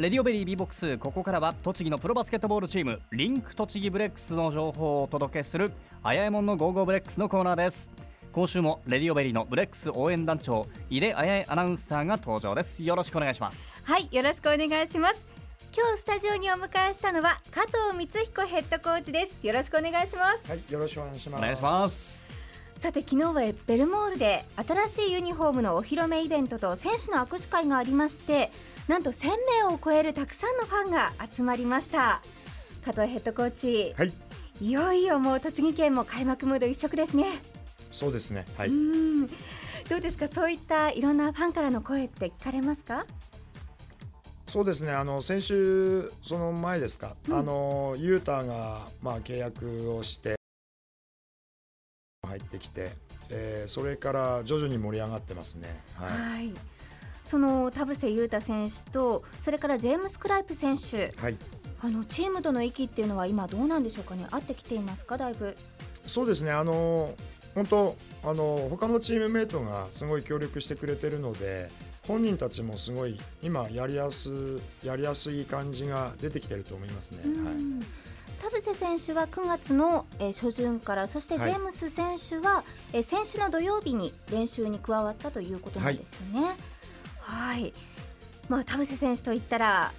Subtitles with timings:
[0.00, 7.90] レディオベリー B ボックスここからは栃木のプロバスケットボールチームリンク栃木ブレックスの情報をお届けするあやえもんのゴーゴーブレックスのコーナーです。
[8.32, 12.82] 今週もレディオベリーのブレックス応援団長井出あやえアナウンサーが登場です。
[12.82, 13.74] よろしくお願いします。
[13.84, 15.28] はいよろしくお願いします。
[15.76, 19.46] 今日スタジオにお迎えしたのは加藤光彦ヘッドコーチです。
[19.46, 20.48] よろしくお願いします。
[20.48, 21.40] はいよろしくお願いします。
[21.42, 22.30] お願いします。
[22.80, 28.50] さて昨日はベルモールで新しいユニフォームのお披露目イベントと選手の握手会がありまして
[28.90, 29.28] なんと1000
[29.68, 32.20] 名を超えるたくさんのファンが集まりました。
[32.84, 34.12] 加藤ヘッドコーチ、はい、
[34.60, 37.26] いよいよもう栃木県も開幕ムード一色ですね。
[37.92, 38.44] そうですね。
[38.58, 38.68] はい。
[38.68, 39.28] うん。
[39.88, 40.26] どうですか？
[40.26, 43.06] そういったいろんなファンからの声って聞かれますか？
[44.48, 44.90] そうですね。
[44.90, 47.38] あの先週その前ですか、うん。
[47.38, 50.34] あのユータがまあ契約をして
[52.26, 52.90] 入ってきて、
[53.28, 55.80] えーそれから徐々に盛り上がってますね。
[55.94, 56.52] はい、はい
[57.30, 61.14] その田臥勇太選手とそれからジェームス・クライプ選手。
[61.20, 61.36] はい、
[61.80, 64.26] あのチームとの息っていうのは今どうなんでしょうかね？
[64.30, 65.16] 合ってきていますか？
[65.16, 65.54] だいぶ。
[66.06, 66.50] そうですね。
[66.50, 67.14] あの
[67.54, 71.68] 本当あの他のチームメートがすごい協力してくれてるので
[72.06, 74.30] 本人たちもすごい今やりやす
[74.84, 77.18] やりやすい感じが出てきてると思いますね。
[77.44, 77.54] はい。
[77.54, 77.80] うん
[78.40, 81.52] 田臥選手は9月の、えー初旬からそしてジはい。
[81.52, 86.46] ェームス選手は、えー先週の土曜日に練習に加わったということなんですよね。
[86.46, 86.56] はい、
[88.48, 89.92] まあ、田臥選手といったら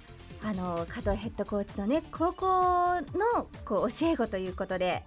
[0.44, 5.02] あの加藤ヘッドコーチのね高校のこう教え子ということで、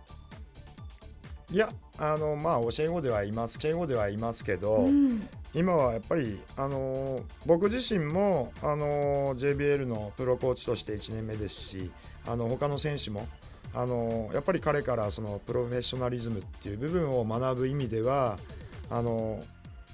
[1.51, 5.27] いやあのまあ教え子ではいます教え子ではいますけど、うん。
[5.55, 11.91] 今はやっぱりあの僕自身もあの JBL のプロコーチとして1年目ですし
[12.27, 13.25] あの他の選手も
[13.73, 18.37] あのやっぱり彼からそのプロフェッショナリズムっていう部分を学ぶ意味では
[18.89, 19.41] あの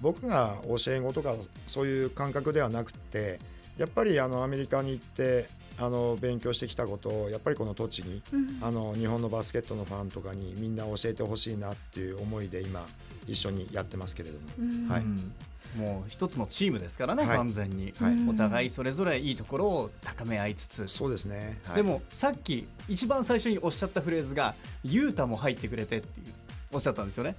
[0.02, 1.36] 僕が教え子とか
[1.68, 3.40] そういう感覚ではなくて
[3.78, 5.48] やっぱりあのアメリカに行って
[5.80, 8.60] あの勉強してきたことをやっぱりこの栃木うん。
[8.62, 12.86] あの日本のバスケットのファンとかにみんな教えてほしいなっていう思いで今
[13.28, 14.48] 一緒にやってますけれども。
[14.60, 14.88] うん。
[14.88, 15.02] はい。
[15.02, 15.34] うん
[15.78, 17.38] もう一つのチームですからね、はい。
[17.38, 18.14] 完全に、はい。
[18.14, 18.30] うん。
[18.30, 21.76] お互いそれぞれいいところを高め合いつつ、そうですね、はい。
[21.78, 24.54] でもさっき一番最初におっしゃったフレーズが
[24.84, 26.34] 「ユータも入ってくれて」っていう
[26.74, 27.36] おっしゃったんですよね。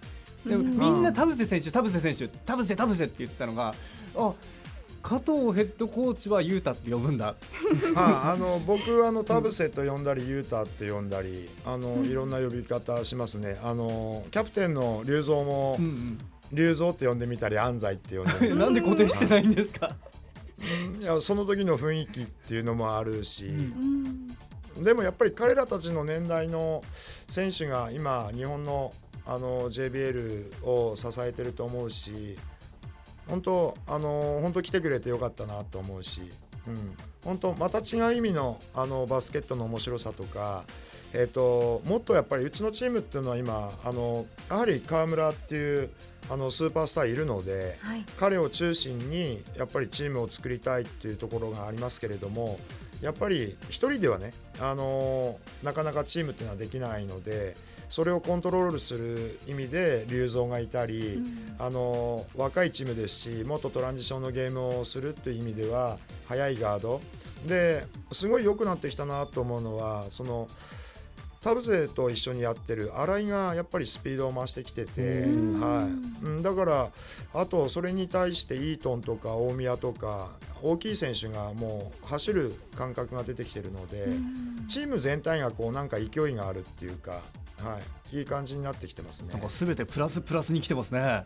[0.47, 0.79] でもうん。
[0.79, 3.75] みんな田臥選手田臥選手田臥田臥って言ってたのが
[4.17, 4.33] あ
[5.03, 7.35] 加藤ヘッドコーチはユータって呼ぶんだ。
[7.97, 13.59] ああの僕はあの田臥と呼んだり、ユータって呼んだりあの、いろんな呼び方しますね。
[13.65, 16.19] あのキャプテンの龍造もうん
[16.53, 19.97] 龍造って呼んでみたり安西って呼んでみうん、 なんで固定してないんですか、た
[20.99, 24.27] りいやその時の雰囲気っていうのもあるし、うん。
[24.77, 24.85] うん。
[24.85, 26.85] でもやっぱり彼らたちの年代の
[27.27, 28.93] 選手が今日本の
[29.27, 32.37] あの JBL を支えてると思うし
[33.29, 36.23] 本当あの本当来てくれてよかったなと思うし、
[36.67, 40.65] うん、本当また違う意味のあのバスケットの面白さとか、
[41.13, 45.91] えー、ともっとやっぱりうちのチームっていうのは今あのやはり川村っていう
[46.31, 47.79] あのスーパースターいるので。
[47.81, 52.59] はい彼を中心にやっぱりチームを作りたいっていうところがありますけれども
[53.03, 57.55] やっぱり一人ではね、あのーなかなかチームっていうのはできないので
[57.91, 61.57] それをコントロールする意味で龍造がいたり、うん。
[61.59, 65.99] あのー若いチームですしもっとトランジションのゲームをするという意味では
[66.29, 67.01] 速いガード。
[67.47, 70.47] ですごい良くなってきたなと思うのはその
[71.43, 72.93] 田臥と一緒にやってる。
[72.97, 75.61] 新井がやっぱりスピードを増してきてて、うん。
[75.61, 76.27] はい。
[76.27, 76.91] うん、だから
[77.35, 80.29] あとそれに対してイートンとか大宮とか
[80.63, 84.67] 大きい選手がもう走る感覚が出てきてるので、うん。
[84.69, 87.81] チーム全体がこうなんか勢いがあるっていうか、は
[88.13, 89.33] い、いい感じになってきてますね。
[89.33, 89.43] なん。
[89.43, 91.25] か全てプラスプラスに来てますね。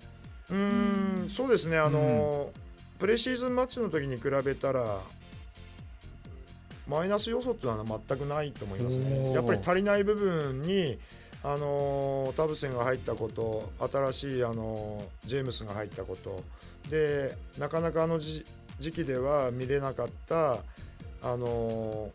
[0.49, 1.77] うーんそうですね。
[1.77, 2.51] あの、
[2.99, 5.01] プレシーズンマッチの時に比べたら
[6.89, 9.07] マイナス要素っていうのは全くないと思いますおね。
[9.31, 9.33] ー。
[9.33, 10.99] やっぱり足りない部分に
[11.43, 13.71] あの田臥が入ったこと
[14.13, 16.43] 新しいあのジェームスが入ったこと。
[16.91, 18.45] でなかなかあの時
[18.79, 20.59] 時期では見れなかった
[21.23, 22.11] あの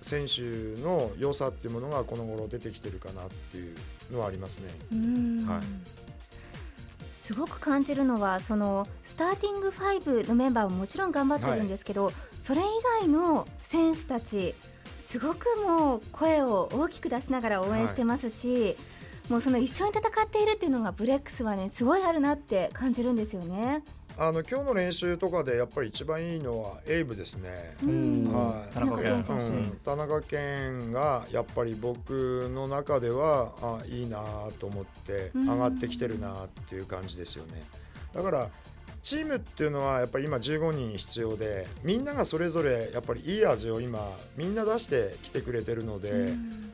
[0.00, 0.42] 選手
[0.82, 3.76] の良さっていうものがこの頃出てきてるかなっていう
[4.12, 4.74] のはありますね。
[4.92, 5.46] うん。
[5.46, 5.62] はい。
[7.14, 12.64] すごく感じるのはそのスターティング5のメンバーももちろん頑張ってるんですけど、それ以
[13.00, 14.56] 外の選手たち
[14.98, 18.76] すごくもう声を大きく出しながら応援してますし、
[19.30, 23.84] もうその一緒に戦っているっていうのがブレックスはねすごいあるなって感じるんですよね。
[24.18, 27.76] あの今日の練習とかでやっぱり一番いいのはエイブですね。
[27.84, 34.20] うんはい田中健うん、田中健がやっぱり僕の中ではあいいな
[34.58, 37.62] と思ってうん上がってきてるなっていう感じですよね。
[38.12, 38.50] だから
[39.02, 44.00] チームっていうのはやっぱり今15人必要でみんながそれぞれやっぱりいい味を今
[44.36, 46.72] みんな出してきてくれてるので、うん、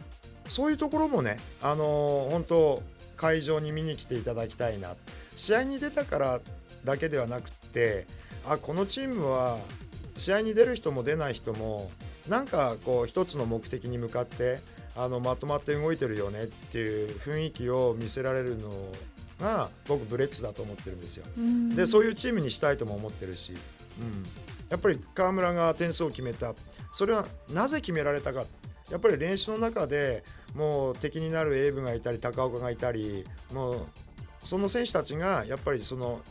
[0.48, 2.82] そういうところもねあの本当
[3.16, 4.94] 会場に見に来ていただきたいな。
[5.38, 6.40] 試合に出たから
[6.84, 8.06] だけではなくて
[8.44, 9.58] あこのチームは
[10.16, 11.90] 試合に出る人も出ない人も
[12.28, 14.58] なんかこう一つの目的に向かって
[14.96, 18.69] あのまとまって動いてるよねっていう雰囲気を見せられるの
[19.40, 21.25] が僕ブレックスだと思ってるんですよ。
[21.75, 24.25] でそういうチームにしたいとも思ってるし、うん、
[24.69, 26.55] やっぱり河村が点数を決めた。
[26.93, 28.44] それはなぜ決められたか。
[28.90, 30.25] やっぱり練習の中で
[30.55, 33.87] もう敵になるエイブがいたり高岡がいたりもう
[34.43, 36.23] その選手たちがやっぱりその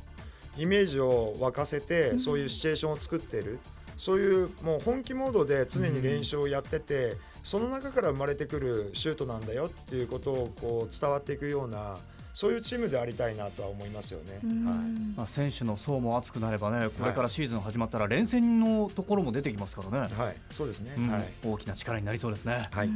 [0.58, 3.60] イメージを沸かせてそういうシチュエーションを作ってる、
[3.98, 11.98] そういうもう本気モードで常に練習をやってて、その中から生まれてくるシュートなんだよっていうことをこう伝わっていくような
[12.38, 14.78] そういうチームでありたいなとは思いますよね、はい。
[15.18, 22.70] まあ、選手の層も厚くなればねこれからシーズン始まったら連戦のところも出てきますからね、はい、そうですね、うん、はい、大きな力になりそうですね。
[22.70, 22.90] はい、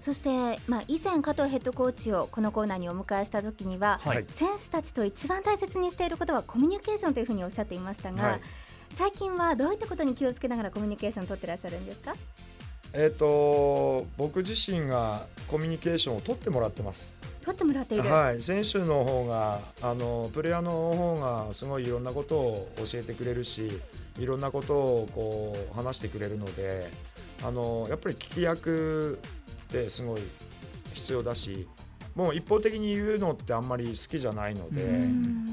[0.00, 8.40] そして、まあ、以前、加藤ヘッドコーチをこのコーナーにお迎えした時には、はい、選手たちと一番大切にしていることはコミュニケーションというふうにおっしゃっていましたが、はい、
[8.96, 12.16] 最近はどういったことに気をつけながらコミュニケーションを取ってらっしゃるんですか？
[12.94, 17.16] えーと僕自身がコミュニケーションを取ってもらってます。
[17.44, 23.80] 取ってもらっている、はい、選手の方があのプレイヤーの方がすごいいろんなことを教えてくれるし
[24.18, 26.88] いろんなことをこう話してくれるので
[27.44, 29.18] あのやっぱり聞き役
[29.68, 30.22] ってすごい
[30.94, 31.68] 必要だし
[32.14, 35.00] もう一方的に言うのってあんまり好きじゃないので、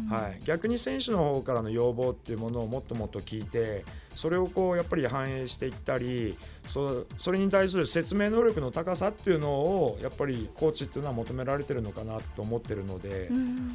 [0.10, 3.84] はい、逆に選手の方からの要望っていうものをもっともっと聞いて
[4.16, 6.38] それをこうやっぱり反映していったり
[6.68, 13.30] そそれに対する説明能力の高さっていうのをやっぱりコーチっていうのは求められてるのかなと思ってるので、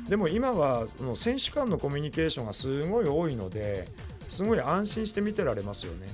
[0.08, 3.88] でも今はその選手間のコミュニケーションがすごい多いので
[4.28, 6.06] すごい安心して見てられますよね、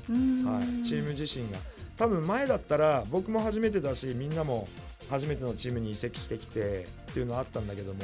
[0.45, 1.59] はい、チーム自身が。
[1.97, 4.67] 多分前だったら僕も初めてだしみんなも
[5.11, 8.01] 初めてのチームに移籍してきてっていうのはあったんだけども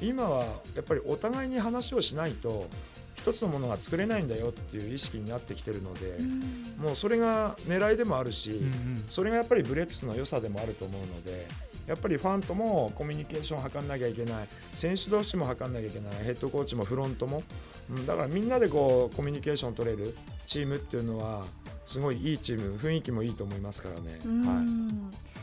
[0.00, 0.44] 今は
[0.76, 2.66] やっぱりお互いに話をしないと
[3.32, 6.16] 一つのものが作れないんだよっていう意識になってきてるので、
[6.78, 8.60] もうそれが狙いでもあるし、
[9.08, 11.46] それがやっぱりブレックスの良さでもあると思うので。
[11.86, 14.48] やっぱりファンともコミュニケーションを図んなきゃいけない。
[14.72, 16.24] 選手同士も図んなきゃいけない。
[16.24, 17.42] ヘッドコーチもフロントも、
[17.90, 20.16] うん、だからみんなでこうコミュニケーションを取れる
[20.46, 21.44] チームっていうのは
[21.86, 24.20] すごいいいチーム雰囲気もいいと思いますからね。
[24.46, 25.39] はい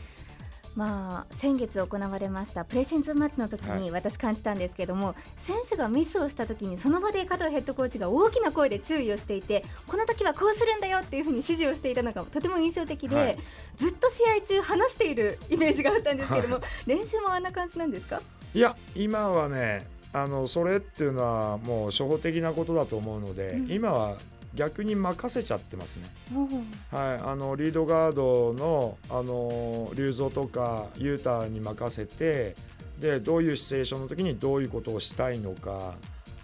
[0.78, 13.38] まあ、先月行われましたプレシーズンマッチの時に私感じたんですけども、はい、選手がミスをした時にその場で加藤ヘッドコーチが大きな声で注意をしていてこの時はこうするんだよっていうふうに指示をしていたのがとても印象的で、はい、
[13.76, 18.22] ずっと試合中話している イメージがあったんですけども、はい、練習もあんな感じなんですか？
[18.54, 24.16] いや今はねあのそれっていうのはもう初歩的なことだと思うので、うん、今は
[24.58, 26.04] 逆に任せちゃってますね。
[26.90, 32.56] はい、あのリードガードのあの龍造とか雄太に任せて
[32.98, 35.94] でどういうシチュエーションの時にどういうことをしたいのか、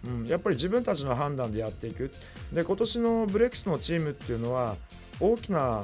[0.07, 2.13] うん、やっぱり自分たちの判断でやっていく。
[2.53, 4.77] で今年のブレックスのチームっていうのは
[5.19, 5.83] 大きな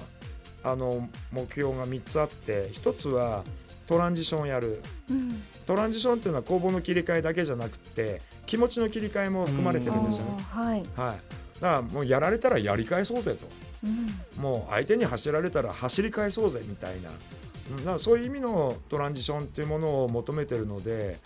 [0.62, 3.42] あの目標が3つあって1つは
[3.88, 4.80] トランジションをやる、
[5.10, 10.44] うん、トランジションっていうのは攻防の切り替えだけじゃなくて気持ちの切り替えも含まれてるんですよね。
[10.48, 13.46] はい、はいだからもうやられたらやり返そうぜと、
[13.84, 21.18] うん、もう相手に走られたら走り返そうぜみたいな、だからそういう意味のトランジションっていうものを求めてるので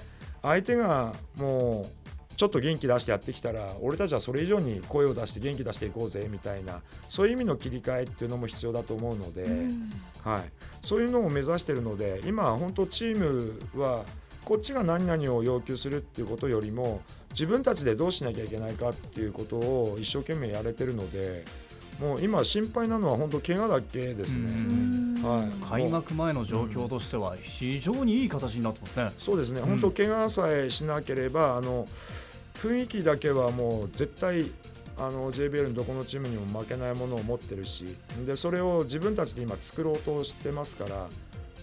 [0.42, 2.04] 相手がもう
[2.36, 9.92] ちょっと元気出してやってきたら俺たちはそれ以上に声を出して元気出していこうぜみたいなそういう意味の切り替えっていうのも必要だと思うので、うん、
[10.24, 10.42] はい、
[10.82, 14.04] そういうのを目指してるので今本当チームは
[14.44, 21.44] こっちが何々を要求するっていうことよりも自分たちでどうしなきゃいけないかっていうことを一生懸命やれてるので
[22.00, 24.48] もう今心配なのは本当怪我だけですね、
[25.22, 31.86] はい、開幕前の状況としては非常にいい形になってますね、そうですね、本当怪我さえしなければあの
[32.56, 34.50] 雰囲気だけはもう絶対
[34.96, 37.84] あの JBL のどこのチームにも負けないものを持ってるし
[38.26, 41.06] でそれを自分たちで今作ろうとしてますから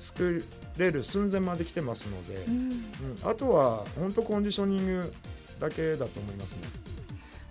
[0.01, 0.43] 作
[0.77, 5.13] れる寸前まで来てますので、うん、うん、あとは本当コンディショニング
[5.59, 6.91] だけだと思いますね。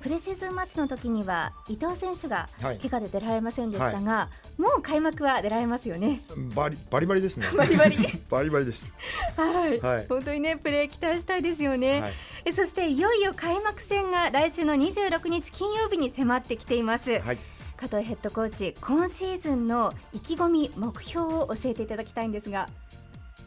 [0.01, 4.29] プレシーズンマッチの時には伊藤選手が怪我で出られませんでしたが、は
[4.59, 6.23] い、もう開幕は出られますよね。
[6.55, 7.47] バリバリバリですね。
[7.55, 7.97] バリバリ？
[8.31, 8.95] バリバリです。
[9.37, 12.01] はい、はい、本当にねプレー期待したいですよね。
[12.01, 12.13] はい、
[12.47, 17.21] えそしていよいよ開幕戦が来週の26日金曜日に迫ってきています。
[17.21, 17.39] はい、
[17.81, 22.69] 加藤ヘッドコーチ今シーズンの意気込み目標を教えていただきたいんですが。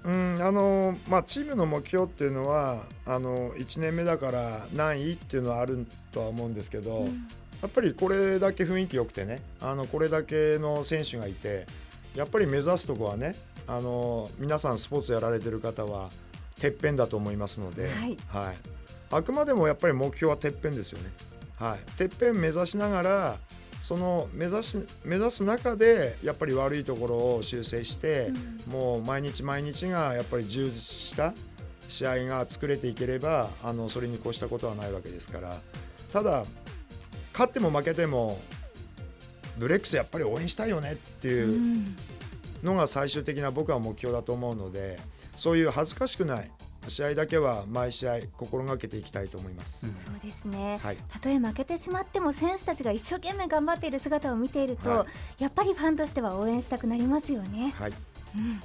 [0.05, 7.27] うんあのまあ、チームの目標っていうのはあの1年目だから何位っていうのはあるとは思うんですけど、うん、
[7.61, 11.67] やっぱりこれだけ雰囲気良くてねあのこれだけの選手がいて
[12.15, 13.33] やっぱり目指すとこはね
[13.65, 16.09] あの皆さんスポーツやられてる方は
[16.59, 18.55] てっぺんだと思いますので、はい、はい、
[19.11, 21.09] あくまでもやっぱり目標はてっぺんですよね。
[21.57, 23.37] はい、てっぺん目指しながら
[23.83, 28.31] その目指し目指す中でやっぱり悪いところを修正して、
[28.67, 31.33] うん、もう毎日毎日がやっぱり充実した
[31.89, 35.57] 試合が作れていければあのそれに越したことはないわけですから。
[36.13, 36.45] ただ
[37.33, 38.39] 勝っても負けても
[39.57, 41.93] ブレックスやっぱり応援したいよねっていう
[42.63, 44.97] のが最終的な僕は目標だと思うので
[45.35, 46.49] そういう恥ずかしくない
[46.87, 55.05] 試合だけは毎試合心がけていきたいと思います、うん、そうですね、はい、たとえ負けてしまっても選手たちが一生懸命頑張っている姿を見ていると、は
[55.39, 57.73] い、やっぱりファンとしては応援したくなりますよね。
[57.77, 57.91] はい、
[58.35, 58.59] うん。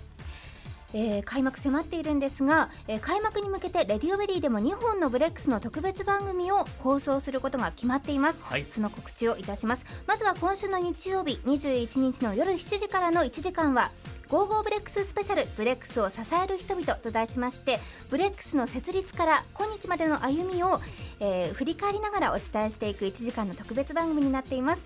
[0.95, 9.85] えー、開幕迫っているんですが、えー、開幕に向けてレディオベリーでも2本のブレックスの特別番組を放送することが決まっています、はい、その告知をいたします。
[10.07, 13.91] まずは今週の日曜日21日の夜7時からの1時間は
[14.29, 17.81] ゴーゴーブレックススペシャルブレックスを支える人々と題しまして
[18.11, 20.79] ブレックスの設立から今日までの歩みを、
[21.21, 24.83] えー、振り返りながらお伝えしていく1時間の特別番組になっています。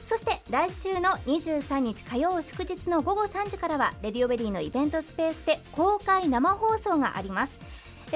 [0.00, 7.60] そして来週の23日火曜祝日の午後3時からはレディオベリーのイベントスペースで公開生放送があります。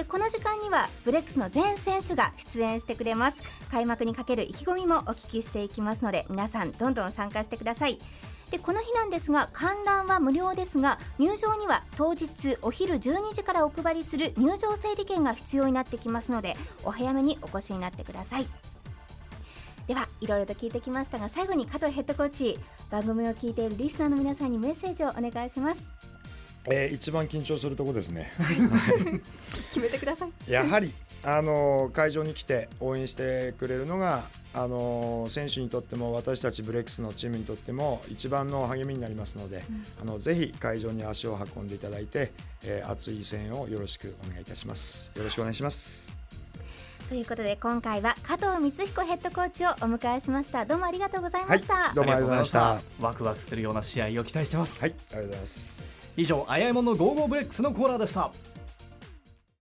[0.09, 3.37] この時間にはブレックスの全選手が出演してくれます。
[3.71, 7.99] 開幕にかける意気込みもお聞きしていきますので皆さんどんどん参加してください。
[8.55, 18.47] でこの日なんですが観覧は無料ですが入場には当日お昼12時からお配りする入場整理券が必要になってきますのでお早めにお越しになってください。
[19.89, 22.57] ではいろいろと聞いてきましたが最後に加藤ヘッドコーチ
[22.91, 26.04] 番組を聞いているリスナーの皆さんにメッセージをお願いします。
[26.71, 28.33] えー、一番緊張するとこですね。
[29.69, 30.51] 決めてください。
[30.51, 30.93] やはり
[31.23, 42.31] あの会場に来て応援してくれるのがあの選手にとっても私たちブレックスのチームにとっても一番の励みになりますので、うん、あのぜひ会場に足を運んでいただいて、
[42.65, 45.11] えー、熱い声援をよろしくお願いいたします。
[45.15, 46.19] よろしくお願いします。
[47.09, 50.65] ということで今回は加藤光彦ヘッドコーチをお迎えしました。
[50.65, 52.81] どうもありがとうございました、はい、どうもありがとうございました。
[53.01, 54.81] ワクワクするような試合を期待してます。
[54.81, 54.95] はい。
[55.13, 55.84] ありがとうございます
[56.17, 58.31] 以上あやえもんのゴーゴーブレックスのコーナーでした。